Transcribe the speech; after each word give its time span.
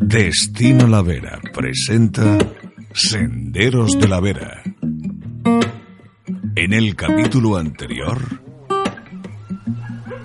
Destino 0.00 0.86
La 0.86 1.02
Vera 1.02 1.40
presenta 1.52 2.38
Senderos 2.94 3.98
de 3.98 4.08
la 4.08 4.20
Vera. 4.20 4.62
En 6.54 6.72
el 6.72 6.94
capítulo 6.94 7.56
anterior, 7.56 8.18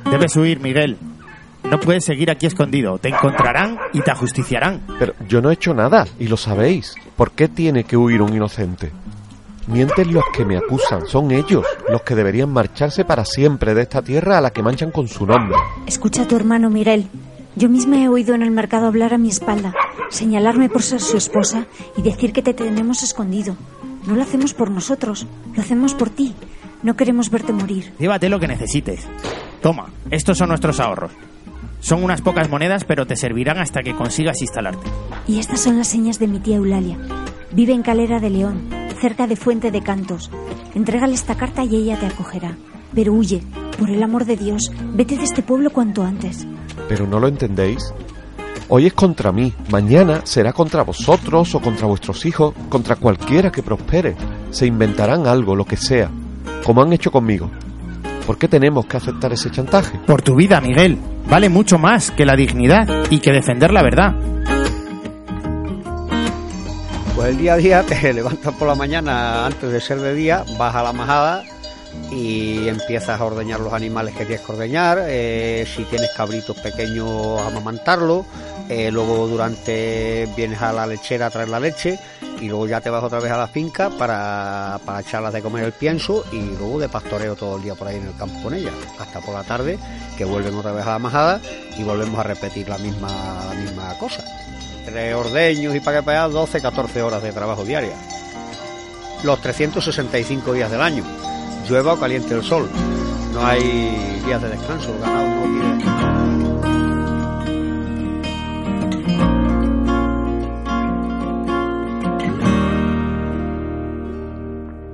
Debes 0.09 0.35
huir, 0.35 0.59
Miguel. 0.59 0.97
No 1.63 1.79
puedes 1.79 2.05
seguir 2.05 2.29
aquí 2.29 2.45
escondido. 2.45 2.99
Te 2.99 3.09
encontrarán 3.09 3.79
y 3.93 4.01
te 4.01 4.11
ajusticiarán. 4.11 4.81
Pero 4.99 5.15
yo 5.27 5.41
no 5.41 5.49
he 5.49 5.55
hecho 5.55 5.73
nada, 5.73 6.05
y 6.19 6.27
lo 6.27 6.37
sabéis. 6.37 6.95
¿Por 7.15 7.31
qué 7.31 7.47
tiene 7.47 7.83
que 7.83 7.97
huir 7.97 8.21
un 8.21 8.33
inocente? 8.33 8.91
Mienten 9.65 10.13
los 10.13 10.23
que 10.35 10.45
me 10.45 10.57
acusan, 10.57 11.07
son 11.07 11.31
ellos 11.31 11.65
los 11.89 12.03
que 12.03 12.15
deberían 12.15 12.51
marcharse 12.51 13.05
para 13.05 13.25
siempre 13.25 13.73
de 13.73 13.81
esta 13.81 14.01
tierra 14.01 14.37
a 14.37 14.41
la 14.41 14.51
que 14.51 14.61
manchan 14.61 14.91
con 14.91 15.07
su 15.07 15.25
nombre. 15.25 15.57
Escucha 15.87 16.23
a 16.23 16.27
tu 16.27 16.35
hermano 16.35 16.69
Miguel. 16.69 17.07
Yo 17.55 17.69
misma 17.69 17.97
he 18.01 18.07
oído 18.07 18.33
en 18.33 18.41
el 18.41 18.51
mercado 18.51 18.87
hablar 18.87 19.13
a 19.13 19.17
mi 19.17 19.29
espalda, 19.29 19.73
señalarme 20.09 20.69
por 20.69 20.81
ser 20.81 20.99
su 20.99 21.17
esposa 21.17 21.67
y 21.95 22.01
decir 22.01 22.33
que 22.33 22.41
te 22.41 22.53
tenemos 22.53 23.03
escondido. 23.03 23.55
No 24.07 24.15
lo 24.15 24.23
hacemos 24.23 24.53
por 24.53 24.71
nosotros, 24.71 25.27
lo 25.55 25.61
hacemos 25.61 25.93
por 25.93 26.09
ti. 26.09 26.33
No 26.81 26.95
queremos 26.95 27.29
verte 27.29 27.53
morir. 27.53 27.93
Llévate 27.99 28.27
lo 28.27 28.39
que 28.39 28.47
necesites. 28.47 29.07
Toma, 29.61 29.89
estos 30.09 30.37
son 30.37 30.49
nuestros 30.49 30.79
ahorros. 30.79 31.11
Son 31.79 32.03
unas 32.03 32.21
pocas 32.21 32.49
monedas, 32.49 32.85
pero 32.85 33.05
te 33.05 33.15
servirán 33.15 33.59
hasta 33.59 33.81
que 33.81 33.95
consigas 33.95 34.41
instalarte. 34.41 34.89
Y 35.27 35.39
estas 35.39 35.59
son 35.61 35.77
las 35.77 35.87
señas 35.87 36.17
de 36.17 36.27
mi 36.27 36.39
tía 36.39 36.57
Eulalia. 36.57 36.97
Vive 37.51 37.73
en 37.73 37.83
Calera 37.83 38.19
de 38.19 38.29
León, 38.29 38.69
cerca 38.99 39.27
de 39.27 39.35
Fuente 39.35 39.69
de 39.69 39.81
Cantos. 39.81 40.31
Entrégale 40.73 41.13
esta 41.13 41.35
carta 41.35 41.63
y 41.63 41.75
ella 41.75 41.99
te 41.99 42.07
acogerá. 42.07 42.57
Pero 42.95 43.13
huye, 43.13 43.43
por 43.77 43.89
el 43.89 44.01
amor 44.01 44.25
de 44.25 44.37
Dios, 44.37 44.71
vete 44.93 45.17
de 45.17 45.23
este 45.23 45.43
pueblo 45.43 45.69
cuanto 45.71 46.03
antes. 46.03 46.47
Pero 46.87 47.07
no 47.07 47.19
lo 47.19 47.27
entendéis. 47.27 47.93
Hoy 48.69 48.87
es 48.87 48.93
contra 48.93 49.31
mí, 49.31 49.53
mañana 49.69 50.21
será 50.23 50.53
contra 50.53 50.83
vosotros 50.83 51.53
o 51.53 51.59
contra 51.59 51.85
vuestros 51.85 52.25
hijos, 52.25 52.53
contra 52.69 52.95
cualquiera 52.95 53.51
que 53.51 53.61
prospere. 53.61 54.15
Se 54.51 54.65
inventarán 54.65 55.27
algo, 55.27 55.55
lo 55.55 55.65
que 55.65 55.77
sea, 55.77 56.09
como 56.63 56.81
han 56.81 56.93
hecho 56.93 57.11
conmigo. 57.11 57.51
¿Por 58.25 58.37
qué 58.37 58.47
tenemos 58.47 58.85
que 58.85 58.97
aceptar 58.97 59.33
ese 59.33 59.51
chantaje? 59.51 59.99
Por 60.07 60.21
tu 60.21 60.35
vida, 60.35 60.61
Miguel. 60.61 60.97
Vale 61.29 61.49
mucho 61.49 61.77
más 61.77 62.11
que 62.11 62.25
la 62.25 62.35
dignidad 62.35 62.87
y 63.09 63.19
que 63.19 63.31
defender 63.31 63.71
la 63.71 63.83
verdad. 63.83 64.15
Pues 67.15 67.27
el 67.29 67.37
día 67.37 67.53
a 67.53 67.57
día 67.57 67.83
te 67.87 68.13
levantas 68.13 68.53
por 68.55 68.67
la 68.67 68.75
mañana 68.75 69.45
antes 69.45 69.71
de 69.71 69.81
ser 69.81 69.99
de 69.99 70.13
día, 70.13 70.43
vas 70.57 70.73
a 70.73 70.83
la 70.83 70.93
majada 70.93 71.43
y 72.11 72.67
empiezas 72.67 73.19
a 73.19 73.25
ordeñar 73.25 73.59
los 73.59 73.73
animales 73.73 74.15
que 74.15 74.25
tienes 74.25 74.45
que 74.45 74.51
ordeñar, 74.51 74.99
eh, 75.07 75.65
si 75.67 75.83
tienes 75.85 76.11
cabritos 76.15 76.57
pequeños 76.57 77.41
amamantarlos, 77.41 78.25
eh, 78.69 78.91
luego 78.91 79.27
durante 79.27 80.27
vienes 80.35 80.61
a 80.61 80.71
la 80.71 80.85
lechera 80.85 81.27
a 81.27 81.29
traer 81.29 81.49
la 81.49 81.59
leche 81.59 81.99
y 82.39 82.47
luego 82.47 82.67
ya 82.67 82.81
te 82.81 82.89
vas 82.89 83.03
otra 83.03 83.19
vez 83.19 83.31
a 83.31 83.37
la 83.37 83.47
finca 83.47 83.89
para, 83.89 84.79
para 84.85 85.01
echarlas 85.01 85.33
de 85.33 85.41
comer 85.41 85.65
el 85.65 85.71
pienso 85.73 86.23
y 86.31 86.39
luego 86.41 86.79
de 86.79 86.89
pastoreo 86.89 87.35
todo 87.35 87.57
el 87.57 87.63
día 87.63 87.75
por 87.75 87.87
ahí 87.87 87.97
en 87.97 88.07
el 88.07 88.15
campo 88.15 88.41
con 88.43 88.53
ellas, 88.53 88.73
hasta 88.99 89.19
por 89.19 89.33
la 89.33 89.43
tarde 89.43 89.77
que 90.17 90.25
vuelven 90.25 90.55
otra 90.55 90.71
vez 90.71 90.85
a 90.85 90.91
la 90.91 90.99
majada 90.99 91.41
y 91.77 91.83
volvemos 91.83 92.19
a 92.19 92.23
repetir 92.23 92.69
la 92.69 92.77
misma, 92.77 93.09
la 93.49 93.55
misma 93.55 93.97
cosa. 93.97 94.23
Entre 94.85 95.15
ordeños 95.15 95.75
y 95.75 95.79
para 95.79 95.99
que 95.99 96.05
pagar 96.05 96.29
12, 96.29 96.61
14 96.61 97.01
horas 97.01 97.23
de 97.23 97.31
trabajo 97.31 97.63
diaria. 97.63 97.95
Los 99.23 99.39
365 99.39 100.51
días 100.51 100.69
del 100.69 100.81
año 100.81 101.32
llueva 101.67 101.93
o 101.93 101.99
caliente 101.99 102.33
el 102.33 102.43
sol. 102.43 102.69
No 103.33 103.45
hay 103.45 103.61
días 104.25 104.41
de 104.41 104.49
descanso, 104.49 104.93
el 104.93 104.99
ganado 104.99 105.27
no 105.27 105.43
tiene. 105.43 106.13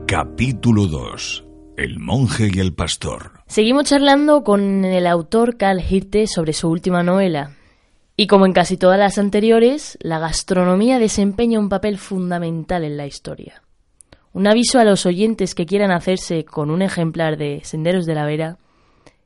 capítulo 0.10 0.88
2. 0.88 1.46
El 1.78 2.00
monje 2.00 2.50
y 2.52 2.60
el 2.60 2.74
pastor. 2.74 3.44
Seguimos 3.46 3.84
charlando 3.86 4.44
con 4.44 4.84
el 4.84 5.06
autor 5.06 5.56
Carl 5.56 5.80
Hirte 5.80 6.26
sobre 6.26 6.52
su 6.54 6.68
última 6.68 7.04
novela. 7.04 7.52
Y 8.18 8.26
como 8.26 8.46
en 8.46 8.54
casi 8.54 8.76
todas 8.76 8.98
las 8.98 9.18
anteriores, 9.18 9.98
la 10.02 10.18
gastronomía 10.18 10.98
desempeña 10.98 11.60
un 11.60 11.70
papel 11.70 11.98
fundamental 12.00 12.84
en 12.84 12.98
la 12.98 13.06
historia. 13.06 13.62
Un 14.34 14.48
aviso 14.48 14.80
a 14.80 14.84
los 14.84 15.06
oyentes 15.06 15.56
que 15.56 15.66
quieran 15.66 15.92
hacerse 15.92 16.46
con 16.46 16.70
un 16.70 16.82
ejemplar 16.82 17.38
de 17.38 17.62
Senderos 17.64 18.06
de 18.06 18.16
la 18.16 18.26
Vera 18.26 18.58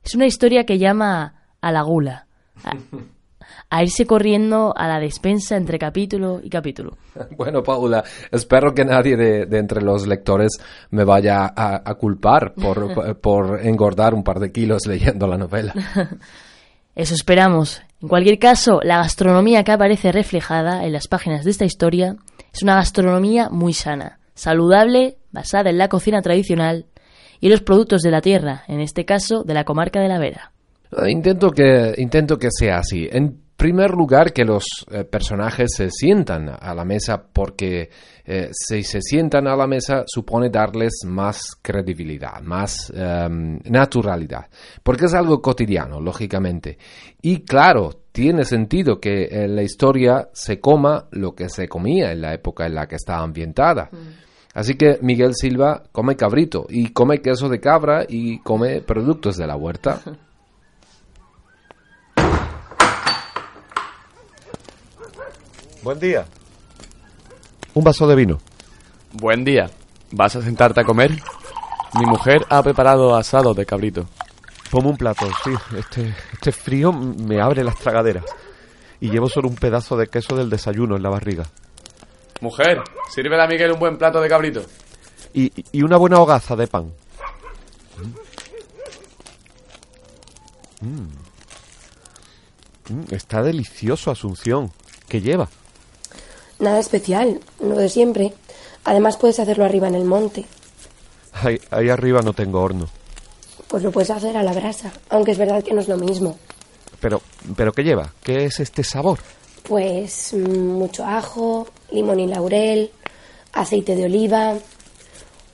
es 0.04 0.16
una 0.16 0.26
historia 0.26 0.66
que 0.66 0.78
llama 0.78 1.44
a 1.62 1.72
la 1.72 1.82
gula, 1.82 2.28
a, 2.64 2.72
a 3.70 3.84
irse 3.84 4.06
corriendo 4.06 4.74
a 4.76 4.88
la 4.88 5.00
despensa 5.00 5.56
entre 5.56 5.80
capítulo 5.80 6.40
y 6.44 6.50
capítulo. 6.50 6.98
Bueno, 7.38 7.64
Paula, 7.64 8.04
espero 8.32 8.74
que 8.74 8.86
nadie 8.86 9.16
de, 9.16 9.46
de 9.46 9.58
entre 9.58 9.82
los 9.82 10.08
lectores 10.08 10.52
me 10.92 11.04
vaya 11.04 11.46
a, 11.56 11.82
a 11.90 11.96
culpar 11.96 12.54
por, 12.54 13.18
por 13.22 13.66
engordar 13.66 14.14
un 14.14 14.24
par 14.24 14.40
de 14.40 14.52
kilos 14.52 14.86
leyendo 14.88 15.28
la 15.28 15.38
novela. 15.38 15.74
Eso 16.96 17.16
esperamos. 17.16 17.82
En 18.02 18.08
cualquier 18.08 18.38
caso, 18.38 18.80
la 18.84 18.98
gastronomía 18.98 19.64
que 19.64 19.72
aparece 19.72 20.12
reflejada 20.12 20.86
en 20.86 20.94
las 20.94 21.08
páginas 21.08 21.44
de 21.44 21.52
esta 21.52 21.66
historia 21.66 22.18
es 22.54 22.62
una 22.62 22.76
gastronomía 22.76 23.50
muy 23.50 23.74
sana, 23.74 24.20
saludable, 24.36 25.18
basada 25.32 25.70
en 25.70 25.78
la 25.78 25.90
cocina 25.90 26.22
tradicional 26.22 26.86
y 27.40 27.50
los 27.50 27.62
productos 27.62 28.02
de 28.02 28.12
la 28.12 28.22
tierra, 28.22 28.64
en 28.68 28.80
este 28.80 29.06
caso 29.06 29.44
de 29.44 29.54
la 29.54 29.64
comarca 29.64 30.00
de 30.00 30.08
la 30.08 30.20
Vera. 30.20 30.52
Intento 31.08 31.52
que, 31.52 31.94
intento 31.98 32.38
que 32.38 32.50
sea 32.52 32.78
así. 32.78 33.08
En 33.12 33.43
primer 33.56 33.92
lugar, 33.92 34.34
que 34.34 34.44
los 34.44 34.66
eh, 34.92 35.04
personajes 35.04 35.72
se 35.76 35.90
sientan 35.90 36.50
a 36.50 36.74
la 36.74 36.84
mesa 36.84 37.22
porque 37.32 37.90
eh, 38.26 38.50
si 38.52 38.84
se 38.84 39.02
sientan 39.02 39.48
a 39.48 39.56
la 39.56 39.68
mesa 39.68 40.04
supone 40.06 40.50
darles 40.50 41.02
más 41.06 41.58
credibilidad, 41.62 42.42
más 42.42 42.92
em, 42.96 43.60
naturalidad, 43.66 44.48
porque 44.82 45.06
es 45.06 45.14
algo 45.14 45.42
cotidiano, 45.42 46.00
lógicamente. 46.00 46.78
Y 47.22 47.42
claro, 47.42 47.92
tiene 48.12 48.46
sentido 48.46 49.00
que 49.00 49.28
en 49.32 49.56
la 49.56 49.64
historia 49.64 50.30
se 50.34 50.60
coma 50.60 51.08
lo 51.12 51.34
que 51.34 51.50
se 51.50 51.68
comía 51.68 52.12
en 52.12 52.22
la 52.22 52.34
época 52.34 52.66
en 52.66 52.76
la 52.76 52.88
que 52.88 52.96
está 52.96 53.18
ambientada. 53.20 53.90
Así 54.54 54.76
que 54.76 55.00
Miguel 55.02 55.34
Silva 55.34 55.84
come 55.92 56.16
cabrito 56.16 56.68
y 56.70 56.90
come 56.90 57.22
queso 57.22 57.50
de 57.50 57.60
cabra 57.60 58.06
y 58.08 58.40
come 58.40 58.82
productos 58.82 59.36
de 59.38 59.48
la 59.48 59.56
huerta. 59.56 60.02
Buen 65.84 66.00
día. 66.00 66.26
Un 67.74 67.84
vaso 67.84 68.08
de 68.08 68.16
vino. 68.16 68.40
Buen 69.12 69.44
día. 69.44 69.70
¿Vas 70.12 70.36
a 70.36 70.42
sentarte 70.42 70.82
a 70.82 70.84
comer? 70.84 71.12
Mi 72.00 72.06
mujer 72.06 72.46
ha 72.50 72.64
preparado 72.64 73.16
asado 73.16 73.54
de 73.54 73.66
cabrito. 73.66 74.08
Ponme 74.72 74.90
un 74.90 74.98
plato, 74.98 75.28
sí. 75.44 75.52
Este, 75.78 76.16
este 76.32 76.52
frío 76.52 76.92
me 76.94 77.42
abre 77.42 77.64
las 77.64 77.78
tragaderas. 77.78 78.26
Y 79.00 79.10
llevo 79.10 79.28
solo 79.30 79.50
un 79.50 79.56
pedazo 79.56 79.98
de 79.98 80.08
queso 80.08 80.36
del 80.36 80.50
desayuno 80.50 80.96
en 80.96 81.04
la 81.04 81.10
barriga. 81.10 81.44
Mujer, 82.42 82.82
sírvele 83.14 83.44
a 83.44 83.48
Miguel 83.48 83.72
un 83.74 83.80
buen 83.80 83.98
plato 83.98 84.22
de 84.22 84.30
cabrito. 84.30 84.64
Y, 85.34 85.52
y 85.72 85.84
una 85.84 85.98
buena 85.98 86.20
hogaza 86.20 86.56
de 86.56 86.68
pan. 86.68 86.94
Mm. 90.82 91.08
Mm, 92.94 93.14
Está 93.14 93.42
delicioso, 93.44 94.12
Asunción. 94.12 94.72
¿Qué 95.08 95.22
lleva? 95.22 95.48
Nada 96.60 96.80
especial, 96.80 97.40
lo 97.60 97.76
de 97.76 97.90
siempre. 97.90 98.34
Además 98.86 99.18
puedes 99.18 99.40
hacerlo 99.40 99.66
arriba 99.66 99.88
en 99.88 99.96
el 99.96 100.06
monte. 100.06 100.46
Ahí, 101.34 101.60
ahí 101.72 101.90
arriba 101.90 102.22
no 102.22 102.34
tengo 102.34 102.62
horno. 102.62 102.88
Pues 103.68 103.84
lo 103.84 103.92
puedes 103.92 104.12
hacer 104.12 104.38
a 104.38 104.44
la 104.44 104.54
brasa, 104.54 104.92
aunque 105.10 105.32
es 105.32 105.38
verdad 105.38 105.64
que 105.64 105.74
no 105.74 105.82
es 105.82 105.88
lo 105.88 105.98
mismo. 105.98 106.38
Pero, 107.00 107.22
¿pero 107.56 107.74
qué 107.74 107.84
lleva? 107.84 108.14
¿Qué 108.24 108.46
es 108.46 108.60
este 108.60 108.84
sabor? 108.84 109.20
Pues 109.64 110.34
mm, 110.34 110.38
mucho 110.38 111.06
ajo, 111.06 111.68
limón 111.92 112.20
y 112.20 112.28
laurel, 112.28 112.92
aceite 113.54 113.96
de 113.96 114.06
oliva, 114.06 114.56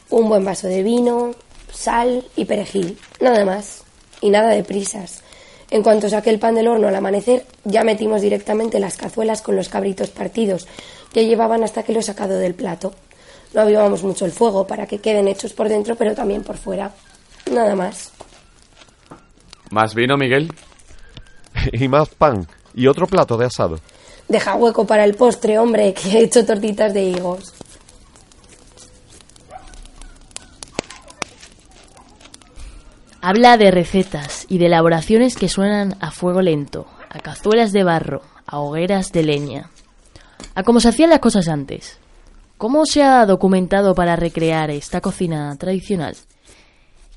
un 0.09 0.29
buen 0.29 0.43
vaso 0.43 0.67
de 0.67 0.83
vino, 0.83 1.33
sal 1.71 2.25
y 2.35 2.45
perejil. 2.45 2.97
Nada 3.19 3.45
más. 3.45 3.83
Y 4.21 4.29
nada 4.29 4.49
de 4.49 4.63
prisas. 4.63 5.18
En 5.71 5.83
cuanto 5.83 6.09
saqué 6.09 6.31
el 6.31 6.39
pan 6.39 6.55
del 6.55 6.67
horno 6.67 6.87
al 6.87 6.95
amanecer, 6.95 7.45
ya 7.63 7.83
metimos 7.83 8.21
directamente 8.21 8.79
las 8.79 8.97
cazuelas 8.97 9.41
con 9.41 9.55
los 9.55 9.69
cabritos 9.69 10.09
partidos, 10.09 10.67
que 11.13 11.25
llevaban 11.25 11.63
hasta 11.63 11.83
que 11.83 11.93
lo 11.93 11.99
he 11.99 12.03
sacado 12.03 12.39
del 12.39 12.55
plato. 12.55 12.93
No 13.53 13.61
avivamos 13.61 14.03
mucho 14.03 14.25
el 14.25 14.31
fuego 14.31 14.65
para 14.65 14.87
que 14.87 14.99
queden 14.99 15.27
hechos 15.27 15.53
por 15.53 15.69
dentro, 15.69 15.95
pero 15.95 16.15
también 16.15 16.43
por 16.43 16.57
fuera. 16.57 16.91
Nada 17.51 17.75
más. 17.75 18.11
¿Más 19.69 19.93
vino, 19.93 20.17
Miguel? 20.17 20.51
y 21.71 21.87
más 21.87 22.09
pan. 22.09 22.47
Y 22.73 22.87
otro 22.87 23.07
plato 23.07 23.37
de 23.37 23.45
asado. 23.45 23.79
Deja 24.27 24.55
hueco 24.55 24.85
para 24.85 25.03
el 25.03 25.15
postre, 25.15 25.57
hombre, 25.57 25.93
que 25.93 26.09
he 26.09 26.23
hecho 26.23 26.45
tortitas 26.45 26.93
de 26.93 27.03
higos. 27.03 27.53
Habla 33.21 33.57
de 33.57 33.71
recetas 33.71 34.45
y 34.49 34.57
de 34.59 34.67
elaboraciones 34.67 35.35
que 35.35 35.49
suenan 35.49 35.95
a 35.99 36.11
fuego 36.11 36.41
lento, 36.41 36.85
a 37.09 37.19
cazuelas 37.19 37.73
de 37.73 37.83
barro, 37.83 38.21
a 38.45 38.59
hogueras 38.59 39.11
de 39.11 39.23
leña. 39.23 39.69
a 40.55 40.63
cómo 40.63 40.79
se 40.79 40.89
hacían 40.89 41.09
las 41.09 41.19
cosas 41.19 41.47
antes. 41.49 41.99
¿Cómo 42.57 42.85
se 42.85 43.03
ha 43.03 43.25
documentado 43.25 43.93
para 43.95 44.15
recrear 44.15 44.69
esta 44.71 45.01
cocina 45.01 45.55
tradicional? 45.57 46.15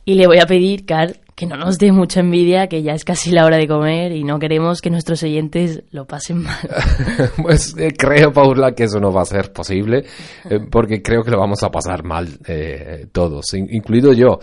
Y 0.04 0.14
le 0.14 0.26
voy 0.26 0.38
a 0.40 0.46
pedir, 0.46 0.84
Carl, 0.84 1.18
que 1.36 1.46
no 1.46 1.56
nos 1.56 1.78
dé 1.78 1.92
mucha 1.92 2.20
envidia, 2.20 2.66
que 2.66 2.82
ya 2.82 2.92
es 2.92 3.04
casi 3.04 3.30
la 3.30 3.44
hora 3.46 3.56
de 3.56 3.68
comer 3.68 4.10
y 4.12 4.24
no 4.24 4.38
queremos 4.40 4.80
que 4.80 4.90
nuestros 4.90 5.22
oyentes 5.22 5.84
lo 5.92 6.06
pasen 6.06 6.42
mal. 6.42 6.58
pues 7.42 7.76
eh, 7.78 7.92
creo, 7.96 8.32
Paula, 8.32 8.72
que 8.72 8.84
eso 8.84 8.98
no 9.00 9.12
va 9.12 9.22
a 9.22 9.26
ser 9.26 9.52
posible, 9.52 10.04
eh, 10.50 10.58
porque 10.70 11.00
creo 11.02 11.22
que 11.22 11.30
lo 11.30 11.38
vamos 11.38 11.62
a 11.62 11.70
pasar 11.70 12.02
mal 12.04 12.28
eh, 12.46 13.06
todos, 13.12 13.54
in- 13.54 13.68
incluido 13.70 14.12
yo. 14.12 14.40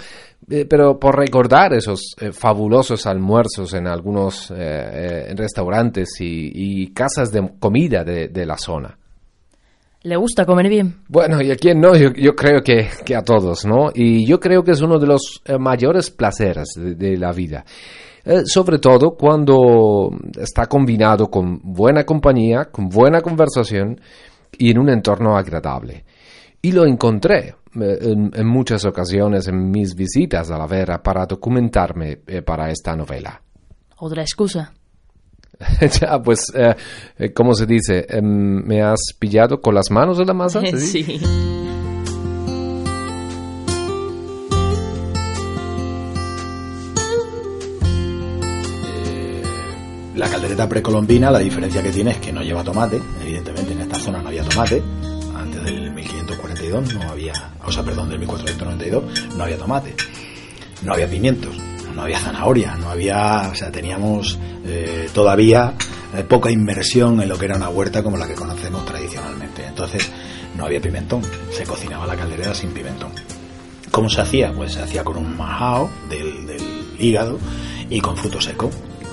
Eh, 0.51 0.65
pero 0.65 0.97
por 0.97 1.15
recordar 1.15 1.73
esos 1.73 2.15
eh, 2.19 2.31
fabulosos 2.31 3.05
almuerzos 3.05 3.73
en 3.75 3.85
algunos 3.85 4.49
eh, 4.49 4.55
eh, 4.57 5.33
restaurantes 5.35 6.19
y, 6.19 6.51
y 6.53 6.87
casas 6.91 7.31
de 7.31 7.51
comida 7.59 8.03
de, 8.03 8.29
de 8.29 8.45
la 8.45 8.57
zona. 8.57 8.97
¿Le 10.01 10.15
gusta 10.15 10.45
comer 10.45 10.69
bien? 10.69 11.01
Bueno, 11.07 11.41
y 11.41 11.51
a 11.51 11.55
quién 11.55 11.79
no, 11.79 11.95
yo, 11.95 12.13
yo 12.13 12.33
creo 12.35 12.61
que, 12.63 12.87
que 13.05 13.15
a 13.15 13.21
todos, 13.21 13.65
¿no? 13.65 13.91
Y 13.93 14.25
yo 14.25 14.39
creo 14.39 14.63
que 14.63 14.71
es 14.71 14.81
uno 14.81 14.97
de 14.97 15.07
los 15.07 15.41
eh, 15.45 15.57
mayores 15.59 16.09
placeres 16.09 16.69
de, 16.75 16.95
de 16.95 17.17
la 17.17 17.31
vida. 17.31 17.63
Sobre 18.45 18.77
todo 18.77 19.15
cuando 19.15 20.11
está 20.39 20.67
combinado 20.67 21.31
con 21.31 21.59
buena 21.63 22.03
compañía, 22.03 22.65
con 22.65 22.87
buena 22.87 23.21
conversación 23.21 23.99
y 24.57 24.69
en 24.69 24.77
un 24.77 24.89
entorno 24.89 25.35
agradable. 25.35 26.03
Y 26.61 26.73
lo 26.73 26.85
encontré 26.85 27.55
en, 27.75 28.31
en 28.33 28.47
muchas 28.47 28.85
ocasiones 28.85 29.47
en 29.47 29.69
mis 29.69 29.95
visitas 29.95 30.49
a 30.51 30.57
la 30.57 30.67
Vera 30.67 31.01
para 31.01 31.25
documentarme 31.25 32.19
eh, 32.27 32.41
para 32.41 32.69
esta 32.71 32.95
novela. 32.95 33.41
Otra 33.97 34.21
excusa. 34.21 34.73
ya, 35.99 36.21
pues, 36.21 36.51
eh, 36.55 36.75
eh, 37.17 37.33
¿cómo 37.33 37.53
se 37.53 37.65
dice? 37.65 38.05
Em, 38.09 38.63
¿Me 38.65 38.81
has 38.81 38.99
pillado 39.17 39.59
con 39.59 39.75
las 39.75 39.91
manos 39.91 40.19
en 40.19 40.27
la 40.27 40.33
masa? 40.33 40.61
¿Se 40.65 40.75
dice? 40.75 41.03
sí. 41.03 41.21
La 50.15 50.27
caldereta 50.27 50.67
precolombina, 50.67 51.31
la 51.31 51.39
diferencia 51.39 51.81
que 51.81 51.91
tiene 51.91 52.11
es 52.11 52.17
que 52.17 52.33
no 52.33 52.41
lleva 52.41 52.61
tomate. 52.61 52.99
Evidentemente 53.21 53.71
en 53.71 53.79
esta 53.79 53.97
zona 53.97 54.21
no 54.21 54.27
había 54.27 54.43
tomate. 54.43 54.83
Antes 56.77 56.93
del 56.93 56.99
1542 56.99 57.03
no 57.03 57.11
había, 57.11 57.33
o 57.65 57.71
sea, 57.71 57.83
perdón, 57.83 58.09
del 58.09 58.19
1492 58.19 59.35
no 59.35 59.43
había 59.43 59.57
tomate. 59.57 59.95
No 60.81 60.93
había 60.93 61.09
pimientos, 61.09 61.57
no 61.93 62.03
había 62.03 62.19
zanahoria, 62.19 62.75
no 62.75 62.89
había, 62.89 63.49
o 63.51 63.55
sea, 63.55 63.71
teníamos 63.71 64.39
eh, 64.65 65.09
todavía 65.13 65.73
eh, 66.15 66.23
poca 66.23 66.49
inmersión 66.49 67.21
en 67.21 67.27
lo 67.27 67.37
que 67.37 67.45
era 67.45 67.55
una 67.55 67.69
huerta 67.69 68.01
como 68.01 68.17
la 68.17 68.27
que 68.27 68.35
conocemos 68.35 68.85
tradicionalmente. 68.85 69.65
Entonces 69.65 70.09
no 70.55 70.65
había 70.65 70.79
pimentón, 70.79 71.21
se 71.51 71.65
cocinaba 71.65 72.07
la 72.07 72.15
caldereta 72.15 72.53
sin 72.53 72.71
pimentón. 72.71 73.11
¿Cómo 73.91 74.09
se 74.09 74.21
hacía? 74.21 74.53
Pues 74.53 74.73
se 74.73 74.81
hacía 74.81 75.03
con 75.03 75.17
un 75.17 75.35
majao 75.35 75.89
del, 76.09 76.57
hígado 76.99 77.39
y 77.89 77.99
con 77.99 78.15
fruto 78.15 78.39
seco, 78.39 78.69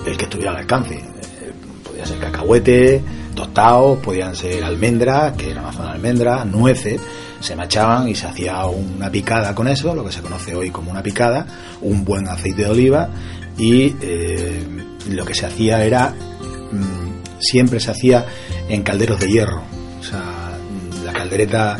el 0.06 0.17
que 0.17 0.25
estuviera 0.25 0.53
al 0.53 0.58
alcance. 0.58 0.94
Eh, 0.94 1.53
podía 1.82 2.05
ser 2.05 2.19
cacahuete, 2.19 3.03
tostados, 3.35 3.99
podían 3.99 4.37
ser 4.37 4.62
almendras, 4.64 5.37
que 5.37 5.50
era 5.50 5.73
zona 5.73 5.91
de 5.91 5.94
almendras, 5.94 6.47
nueces, 6.47 7.00
se 7.46 7.54
machaban 7.54 8.08
y 8.08 8.14
se 8.16 8.26
hacía 8.26 8.66
una 8.66 9.08
picada 9.08 9.54
con 9.54 9.69
eso, 9.69 9.94
lo 9.94 10.04
que 10.04 10.10
se 10.10 10.20
conoce 10.20 10.52
hoy 10.56 10.70
como 10.70 10.90
una 10.90 11.00
picada, 11.00 11.46
un 11.81 12.04
buen 12.04 12.26
aceite 12.26 12.64
de 12.64 12.70
oliva 12.70 13.08
y 13.56 13.94
eh, 14.02 14.66
lo 15.10 15.25
que 15.25 15.32
se 15.32 15.46
hacía 15.46 15.84
era, 15.84 16.10
mm, 16.10 17.38
siempre 17.38 17.78
se 17.78 17.93
hacía 17.93 18.26
en 18.69 18.82
calderos 18.82 19.20
de 19.20 19.28
hierro. 19.28 19.62
O 20.00 20.02
sea, 20.02 20.58
la 21.04 21.12
caldereta 21.12 21.78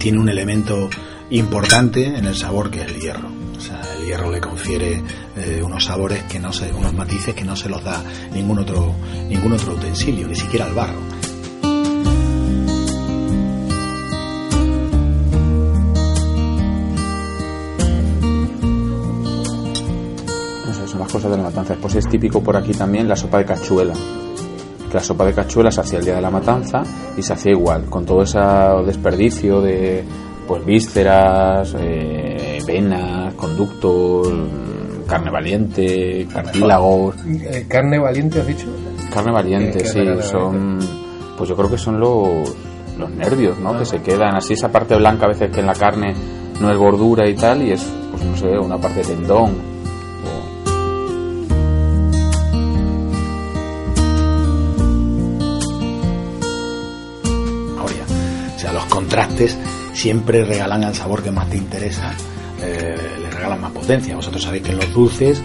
tiene 0.00 0.18
un 0.18 0.28
elemento 0.28 0.90
importante 1.30 2.06
en 2.06 2.24
el 2.24 2.34
sabor 2.34 2.68
que 2.68 2.80
es 2.80 2.88
el 2.88 3.00
hierro. 3.00 3.28
O 3.56 3.60
sea, 3.60 3.80
el 3.96 4.06
hierro 4.06 4.32
le 4.32 4.40
confiere 4.40 5.00
eh, 5.36 5.62
unos 5.64 5.84
sabores 5.84 6.24
que 6.24 6.40
no 6.40 6.52
se, 6.52 6.72
unos 6.72 6.94
matices 6.94 7.32
que 7.32 7.44
no 7.44 7.54
se 7.54 7.68
los 7.68 7.82
da 7.84 8.02
ningún 8.32 8.58
otro, 8.58 8.92
ningún 9.28 9.52
otro 9.52 9.74
utensilio, 9.74 10.26
ni 10.26 10.34
siquiera 10.34 10.66
el 10.66 10.74
barro. 10.74 11.17
Las 21.08 21.12
cosas 21.14 21.30
de 21.30 21.36
la 21.38 21.44
matanza. 21.44 21.72
Después 21.72 21.94
es 21.94 22.06
típico 22.08 22.42
por 22.42 22.54
aquí 22.56 22.72
también 22.72 23.08
la 23.08 23.16
sopa 23.16 23.38
de 23.38 23.46
cachuela. 23.46 23.94
Que 24.88 24.94
la 24.94 25.02
sopa 25.02 25.24
de 25.24 25.32
cachuela 25.32 25.70
se 25.70 25.80
hacía 25.80 25.98
el 26.00 26.04
día 26.04 26.14
de 26.16 26.20
la 26.20 26.30
matanza 26.30 26.82
y 27.16 27.22
se 27.22 27.32
hacía 27.32 27.52
igual, 27.52 27.86
con 27.86 28.04
todo 28.04 28.22
ese 28.22 28.38
desperdicio 28.86 29.60
de 29.62 30.04
pues 30.46 30.64
vísceras, 30.64 31.74
eh, 31.78 32.58
venas, 32.66 33.34
conductos, 33.34 34.28
carne 35.06 35.30
valiente, 35.30 36.26
cartílagos. 36.32 37.16
Eh, 37.26 37.66
¿Carne 37.68 37.98
valiente 37.98 38.40
has 38.40 38.46
dicho? 38.46 38.66
Carne 39.12 39.32
valiente, 39.32 39.78
Eh, 39.82 39.86
sí, 39.86 39.98
carne 40.04 40.22
son. 40.22 40.78
Pues 41.36 41.48
yo 41.50 41.56
creo 41.56 41.70
que 41.70 41.78
son 41.78 42.00
los, 42.00 42.54
los 42.98 43.10
nervios, 43.10 43.58
¿no? 43.58 43.78
Que 43.78 43.84
se 43.84 44.00
quedan 44.00 44.34
así, 44.36 44.54
esa 44.54 44.70
parte 44.70 44.94
blanca 44.96 45.26
a 45.26 45.28
veces 45.28 45.50
que 45.50 45.60
en 45.60 45.66
la 45.66 45.74
carne 45.74 46.14
no 46.60 46.70
es 46.70 46.78
gordura 46.78 47.28
y 47.28 47.34
tal, 47.34 47.62
y 47.62 47.72
es, 47.72 47.86
pues 48.10 48.24
no 48.24 48.36
sé, 48.36 48.58
una 48.58 48.78
parte 48.78 49.00
de 49.00 49.14
tendón. 49.14 49.77
Contrastes 59.08 59.56
siempre 59.94 60.44
regalan 60.44 60.84
al 60.84 60.94
sabor 60.94 61.22
que 61.22 61.30
más 61.30 61.48
te 61.48 61.56
interesa, 61.56 62.12
eh, 62.60 62.94
le 63.22 63.30
regalan 63.30 63.58
más 63.58 63.72
potencia. 63.72 64.14
Vosotros 64.14 64.42
sabéis 64.42 64.64
que 64.64 64.72
en 64.72 64.76
los 64.76 64.92
dulces, 64.92 65.42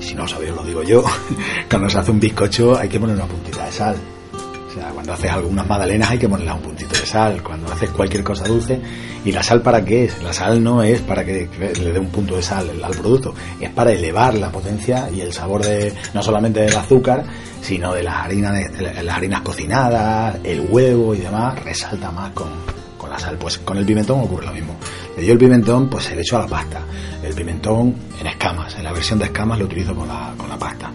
si 0.00 0.16
no 0.16 0.22
lo 0.22 0.28
sabéis 0.28 0.50
os 0.50 0.56
lo 0.56 0.64
digo 0.64 0.82
yo, 0.82 1.04
cuando 1.70 1.88
se 1.88 1.98
hace 1.98 2.10
un 2.10 2.18
bizcocho 2.18 2.76
hay 2.76 2.88
que 2.88 2.98
poner 2.98 3.14
una 3.14 3.26
puntita 3.26 3.64
de 3.64 3.70
sal. 3.70 3.96
O 4.34 4.78
sea, 4.78 4.90
cuando 4.90 5.12
haces 5.12 5.30
algunas 5.30 5.68
magdalenas 5.68 6.10
hay 6.10 6.18
que 6.18 6.28
ponerle 6.28 6.52
un 6.52 6.60
puntito 6.60 6.98
de 6.98 7.06
sal. 7.06 7.40
Cuando 7.44 7.72
haces 7.72 7.90
cualquier 7.90 8.24
cosa 8.24 8.44
dulce. 8.44 8.80
¿Y 9.24 9.30
la 9.30 9.42
sal 9.42 9.62
para 9.62 9.84
qué 9.84 10.06
es? 10.06 10.20
La 10.22 10.32
sal 10.32 10.62
no 10.62 10.82
es 10.82 11.00
para 11.00 11.24
que 11.24 11.48
le 11.58 11.92
dé 11.92 11.98
un 12.00 12.10
punto 12.10 12.34
de 12.34 12.42
sal 12.42 12.68
al 12.82 12.90
producto. 12.90 13.34
Es 13.60 13.70
para 13.70 13.92
elevar 13.92 14.34
la 14.34 14.50
potencia 14.50 15.08
y 15.14 15.20
el 15.20 15.32
sabor 15.32 15.64
de 15.64 15.94
no 16.12 16.22
solamente 16.22 16.60
del 16.60 16.76
azúcar, 16.76 17.24
sino 17.62 17.94
de 17.94 18.02
las 18.02 18.24
harinas, 18.24 18.52
de 18.76 19.02
las 19.02 19.16
harinas 19.16 19.42
cocinadas, 19.42 20.38
el 20.42 20.66
huevo 20.68 21.14
y 21.14 21.18
demás. 21.18 21.64
Resalta 21.64 22.10
más 22.10 22.32
con, 22.32 22.75
Pues 23.38 23.58
con 23.58 23.76
el 23.76 23.84
pimentón 23.84 24.20
ocurre 24.20 24.46
lo 24.46 24.52
mismo. 24.52 24.76
Yo 25.18 25.32
el 25.32 25.38
pimentón, 25.38 25.88
pues 25.88 26.04
se 26.04 26.14
le 26.14 26.22
echo 26.22 26.36
a 26.36 26.40
la 26.40 26.46
pasta. 26.46 26.80
El 27.22 27.34
pimentón 27.34 27.94
en 28.20 28.26
escamas. 28.26 28.76
En 28.76 28.84
la 28.84 28.92
versión 28.92 29.18
de 29.18 29.26
escamas 29.26 29.58
lo 29.58 29.64
utilizo 29.64 29.94
con 29.94 30.08
la, 30.08 30.34
con 30.36 30.48
la 30.48 30.58
pasta. 30.58 30.90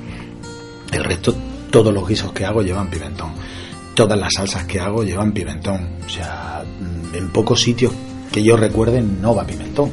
El 0.91 1.03
resto, 1.03 1.35
todos 1.69 1.93
los 1.93 2.07
guisos 2.07 2.31
que 2.31 2.45
hago 2.45 2.61
llevan 2.61 2.89
pimentón. 2.89 3.31
Todas 3.95 4.17
las 4.17 4.33
salsas 4.33 4.65
que 4.65 4.79
hago 4.79 5.03
llevan 5.03 5.31
pimentón. 5.31 5.97
O 6.05 6.09
sea, 6.09 6.63
mm, 6.63 7.15
en 7.15 7.29
pocos 7.29 7.61
sitios 7.61 7.93
que 8.31 8.43
yo 8.43 8.55
recuerde 8.55 9.01
no 9.01 9.35
va 9.35 9.45
pimentón. 9.45 9.89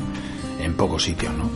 En 0.61 0.75
pocos 0.75 1.03
sitios, 1.03 1.33
¿no? 1.35 1.49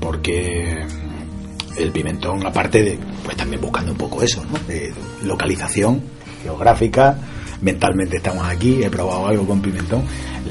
Porque 0.00 0.84
mm, 0.86 1.78
el 1.78 1.90
pimentón, 1.90 2.46
aparte 2.46 2.82
de, 2.82 2.98
pues 3.24 3.36
también 3.36 3.60
buscando 3.60 3.92
un 3.92 3.98
poco 3.98 4.22
eso, 4.22 4.44
¿no? 4.44 4.58
De 4.66 4.92
localización 5.24 6.02
geográfica, 6.42 7.18
mentalmente 7.62 8.16
estamos 8.16 8.46
aquí, 8.46 8.82
he 8.82 8.90
probado 8.90 9.26
algo 9.26 9.46
con 9.46 9.60
pimentón, 9.60 10.02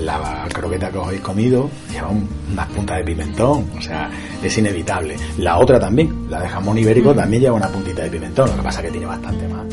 la 0.03 0.47
croqueta 0.53 0.89
que 0.91 0.97
os 0.97 1.07
habéis 1.07 1.21
comido 1.21 1.69
lleva 1.91 2.09
un- 2.09 2.27
unas 2.53 2.67
puntas 2.67 2.97
de 2.97 3.03
pimentón, 3.03 3.65
o 3.77 3.81
sea, 3.81 4.09
es 4.43 4.57
inevitable. 4.57 5.15
La 5.37 5.57
otra 5.57 5.79
también, 5.79 6.27
la 6.29 6.41
de 6.41 6.47
jamón 6.49 6.77
ibérico, 6.77 7.13
también 7.13 7.41
lleva 7.43 7.55
una 7.55 7.67
puntita 7.69 8.03
de 8.03 8.09
pimentón, 8.09 8.49
lo 8.49 8.55
que 8.57 8.61
pasa 8.63 8.81
que 8.81 8.91
tiene 8.91 9.05
bastante 9.05 9.47
más. 9.47 9.65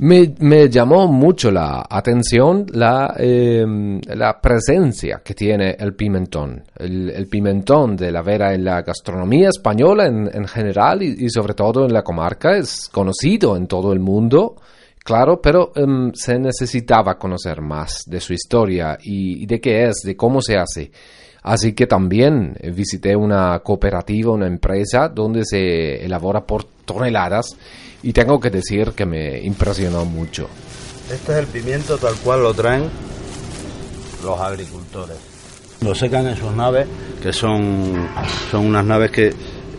Me, 0.00 0.32
me 0.38 0.68
llamó 0.68 1.08
mucho 1.08 1.50
la 1.50 1.84
atención 1.90 2.66
la, 2.72 3.16
eh, 3.18 3.66
la 4.14 4.40
presencia 4.40 5.22
que 5.24 5.34
tiene 5.34 5.76
el 5.76 5.94
pimentón. 5.94 6.62
El, 6.76 7.26
pimentón 7.26 7.96
de 7.96 8.12
la 8.12 8.22
vera 8.22 8.54
en 8.54 8.64
la 8.64 8.82
gastronomía 8.82 9.48
española 9.48 10.06
en, 10.06 10.30
en 10.32 10.46
general 10.46 11.02
y, 11.02 11.24
y 11.24 11.28
sobre 11.30 11.54
todo 11.54 11.84
en 11.84 11.92
la 11.92 12.04
comarca 12.04 12.56
es 12.56 12.88
conocido 12.92 13.56
en 13.56 13.66
todo 13.66 13.92
el 13.92 13.98
mundo, 13.98 14.54
claro, 15.02 15.40
pero 15.42 15.72
em, 15.74 16.12
se 16.14 16.38
necesitaba 16.38 17.18
conocer 17.18 17.60
más 17.60 18.04
de 18.06 18.20
su 18.20 18.32
historia 18.32 18.96
y, 19.02 19.42
y 19.42 19.46
de 19.46 19.60
qué 19.60 19.88
es, 19.88 20.02
de 20.04 20.16
cómo 20.16 20.40
se 20.40 20.56
hace. 20.56 20.92
Así 21.42 21.72
que 21.72 21.88
también 21.88 22.54
eh, 22.60 22.70
visité 22.70 23.16
una 23.16 23.58
cooperativa, 23.60 24.32
una 24.32 24.46
empresa 24.46 25.08
donde 25.08 25.44
se 25.44 26.04
elabora 26.04 26.46
por 26.46 26.62
toneladas 26.84 27.56
y 28.02 28.12
tengo 28.12 28.38
que 28.40 28.50
decir 28.50 28.92
que 28.92 29.04
me 29.06 29.40
impresionó 29.40 30.04
mucho. 30.04 30.48
Este 31.12 31.32
es 31.32 31.38
el 31.38 31.46
pimiento 31.46 31.96
tal 31.98 32.14
cual 32.16 32.42
lo 32.42 32.54
traen 32.54 32.84
los 34.24 34.38
agricultores. 34.40 35.16
Lo 35.80 35.94
secan 35.94 36.26
en 36.26 36.36
sus 36.36 36.52
naves, 36.52 36.86
que 37.22 37.32
son, 37.32 38.08
son 38.50 38.66
unas 38.66 38.84
naves 38.84 39.10
que, 39.10 39.32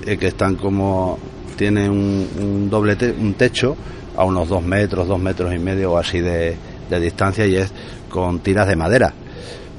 eh, 0.06 0.18
que 0.18 0.28
están 0.28 0.56
como, 0.56 1.20
tienen 1.58 1.92
un, 1.92 2.30
un 2.40 2.70
doble 2.70 2.96
te- 2.96 3.12
un 3.12 3.34
techo 3.34 3.76
a 4.16 4.24
unos 4.24 4.48
dos 4.48 4.64
metros, 4.64 5.08
dos 5.08 5.20
metros 5.20 5.54
y 5.54 5.60
medio 5.60 5.92
o 5.94 5.98
así 5.98 6.20
de, 6.20 6.56
de 6.90 7.00
distancia 7.00 7.46
y 7.46 7.56
es 7.58 7.72
con 8.10 8.40
tiras 8.40 8.68
de 8.68 8.76
madera 8.76 9.14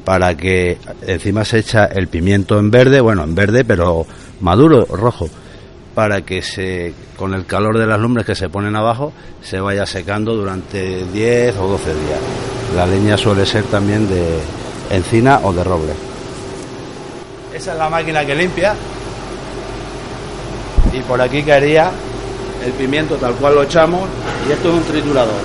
para 0.04 0.36
que 0.36 0.78
encima 1.06 1.44
se 1.44 1.58
echa 1.58 1.86
el 1.86 2.08
pimiento 2.08 2.58
en 2.58 2.70
verde, 2.70 3.00
bueno, 3.00 3.24
en 3.24 3.34
verde 3.34 3.64
pero 3.64 4.06
maduro, 4.40 4.84
rojo, 4.86 5.28
para 5.94 6.22
que 6.22 6.42
se 6.42 6.94
con 7.16 7.34
el 7.34 7.46
calor 7.46 7.78
de 7.78 7.86
las 7.86 7.98
lumbres 7.98 8.24
que 8.24 8.34
se 8.34 8.48
ponen 8.48 8.76
abajo 8.76 9.12
se 9.42 9.60
vaya 9.60 9.84
secando 9.86 10.34
durante 10.36 11.04
10 11.06 11.56
o 11.58 11.66
12 11.68 11.84
días. 11.90 12.18
La 12.76 12.86
leña 12.86 13.16
suele 13.16 13.44
ser 13.46 13.64
también 13.64 14.08
de 14.08 14.38
encina 14.90 15.40
o 15.42 15.52
de 15.52 15.64
roble. 15.64 15.92
Esa 17.54 17.72
es 17.72 17.78
la 17.78 17.88
máquina 17.90 18.24
que 18.24 18.34
limpia 18.34 18.74
y 20.92 21.00
por 21.00 21.20
aquí 21.20 21.42
caería 21.42 21.90
el 22.64 22.72
pimiento 22.72 23.16
tal 23.16 23.34
cual 23.34 23.54
lo 23.54 23.62
echamos 23.62 24.02
y 24.48 24.52
esto 24.52 24.68
es 24.70 24.74
un 24.74 24.82
triturador. 24.84 25.40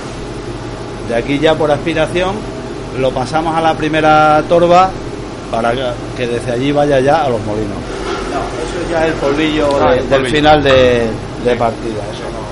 De 1.08 1.14
aquí 1.14 1.38
ya 1.38 1.54
por 1.54 1.70
aspiración 1.70 2.34
lo 2.98 3.10
pasamos 3.10 3.54
a 3.56 3.60
la 3.60 3.74
primera 3.74 4.42
torba 4.48 4.90
para 5.50 5.72
que- 6.16 6.26
desde 6.26 6.52
allí 6.52 6.72
vaya 6.72 7.00
ya 7.00 7.24
a 7.24 7.28
los 7.28 7.40
molinos. 7.44 7.76
No, 8.36 8.42
eso 8.62 8.90
ya 8.90 9.06
es 9.06 9.12
el 9.14 9.18
polvillo 9.18 9.68
Ah, 9.82 9.92
de- 9.92 9.98
el 10.00 10.08
del 10.10 10.26
final 10.26 10.62
de, 10.62 11.06
de 11.44 11.56
partida. 11.56 12.02
Eso 12.12 12.22
no. 12.32 12.46